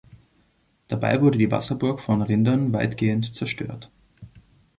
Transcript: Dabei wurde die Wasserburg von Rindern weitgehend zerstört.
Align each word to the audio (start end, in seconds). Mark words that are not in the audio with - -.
Dabei 0.87 1.21
wurde 1.21 1.37
die 1.37 1.51
Wasserburg 1.51 1.99
von 2.01 2.23
Rindern 2.23 2.73
weitgehend 2.73 3.35
zerstört. 3.35 3.91